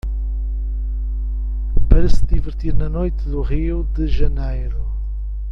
para 1.87 2.09
se 2.09 2.25
divertir 2.25 2.73
na 2.73 2.89
noite 2.89 3.29
do 3.29 3.39
Rio 3.43 3.83
de 3.93 4.07
Janeiro. 4.07 4.83